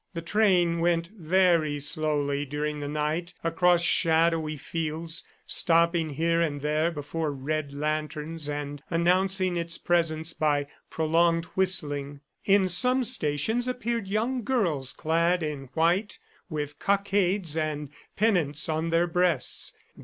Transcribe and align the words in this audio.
The 0.15 0.21
train 0.23 0.79
went 0.79 1.09
very 1.09 1.79
slowly 1.79 2.43
during 2.43 2.79
the 2.79 2.87
night, 2.87 3.35
across 3.43 3.83
shadowy 3.83 4.57
fields, 4.57 5.27
stopping 5.45 6.09
here 6.09 6.41
and 6.41 6.61
there 6.61 6.89
before 6.89 7.31
red 7.31 7.71
lanterns 7.71 8.49
and 8.49 8.81
announcing 8.89 9.55
its 9.57 9.77
presence 9.77 10.33
by 10.33 10.65
prolonged 10.89 11.45
whistling. 11.53 12.21
In 12.45 12.67
some 12.67 13.03
stations 13.03 13.67
appeared 13.67 14.07
young 14.07 14.43
girls 14.43 14.91
clad 14.91 15.43
in 15.43 15.69
white 15.75 16.17
with 16.49 16.79
cockades 16.79 17.55
and 17.55 17.89
pennants 18.15 18.67
on 18.67 18.89
their 18.89 19.05
breasts. 19.05 19.71